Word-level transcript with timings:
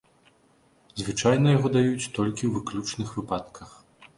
Звычайна 1.01 1.53
яго 1.57 1.67
даюць 1.75 2.09
толькі 2.17 2.43
ў 2.49 2.51
выключных 2.57 3.13
выпадках. 3.19 3.69